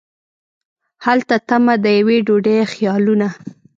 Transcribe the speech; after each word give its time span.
هلته 1.05 1.35
تمه 1.47 1.75
د 1.83 1.85
یوې 1.99 2.17
ډوډۍ 2.27 2.57
خیالونه 2.73 3.27